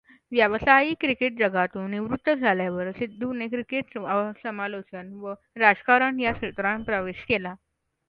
व्यावसायिक 0.31 0.97
क्रिकेटजगतातून 0.99 1.89
निवृत्त 1.91 2.29
झाल्यावर 2.31 2.91
सिद्धूने 2.91 3.47
क्रिकेट 3.47 3.97
समालोचन 4.43 5.13
व 5.15 5.33
राजकारण 5.57 6.19
या 6.19 6.31
क्षेत्रांत 6.33 6.85
प्रवेश 6.85 7.23
केला. 7.29 7.53